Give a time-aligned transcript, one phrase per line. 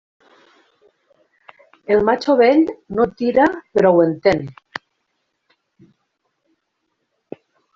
[1.95, 2.63] El matxo vell
[2.99, 3.45] no tira
[3.77, 4.41] però ho entén.